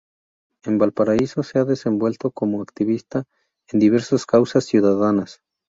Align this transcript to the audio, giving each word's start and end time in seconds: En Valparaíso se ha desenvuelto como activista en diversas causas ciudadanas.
En 0.63 0.79
Valparaíso 0.79 1.43
se 1.43 1.59
ha 1.59 1.63
desenvuelto 1.63 2.31
como 2.31 2.63
activista 2.63 3.25
en 3.67 3.77
diversas 3.79 4.25
causas 4.25 4.65
ciudadanas. 4.65 5.43